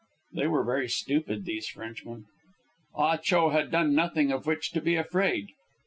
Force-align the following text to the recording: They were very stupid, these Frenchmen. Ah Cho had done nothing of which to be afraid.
They 0.33 0.47
were 0.47 0.63
very 0.63 0.89
stupid, 0.89 1.45
these 1.45 1.67
Frenchmen. 1.67 2.25
Ah 2.95 3.17
Cho 3.17 3.51
had 3.51 3.69
done 3.69 3.93
nothing 3.93 4.31
of 4.31 4.47
which 4.47 4.71
to 4.71 4.81
be 4.81 4.95
afraid. 4.95 5.49